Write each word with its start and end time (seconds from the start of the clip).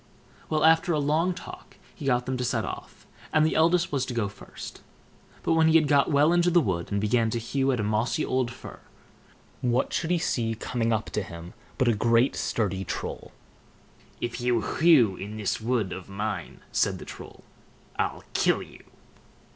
Well, 0.49 0.63
after 0.63 0.93
a 0.93 0.99
long 0.99 1.35
talk 1.35 1.77
he 1.93 2.05
got 2.07 2.25
them 2.25 2.35
to 2.37 2.43
set 2.43 2.65
off, 2.65 3.05
and 3.31 3.45
the 3.45 3.55
eldest 3.55 3.91
was 3.91 4.03
to 4.07 4.15
go 4.15 4.29
first. 4.29 4.81
But 5.43 5.53
when 5.53 5.67
he 5.67 5.75
had 5.75 5.87
got 5.87 6.09
well 6.09 6.33
into 6.33 6.49
the 6.49 6.59
wood, 6.59 6.91
and 6.91 6.99
began 6.99 7.29
to 7.29 7.37
hew 7.37 7.71
at 7.71 7.79
a 7.79 7.83
mossy 7.83 8.25
old 8.25 8.49
fir, 8.49 8.79
what 9.61 9.93
should 9.93 10.09
he 10.09 10.17
see 10.17 10.55
coming 10.55 10.91
up 10.91 11.11
to 11.11 11.21
him 11.21 11.53
but 11.77 11.87
a 11.87 11.93
great 11.93 12.35
sturdy 12.35 12.83
Troll. 12.83 13.31
"If 14.19 14.41
you 14.41 14.61
hew 14.61 15.17
in 15.17 15.37
this 15.37 15.61
wood 15.61 15.93
of 15.93 16.09
mine", 16.09 16.61
said 16.71 16.97
the 16.97 17.05
Troll, 17.05 17.43
"I'll 17.99 18.23
kill 18.33 18.63
you!" 18.63 18.81